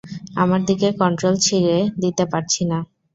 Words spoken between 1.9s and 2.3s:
দিতে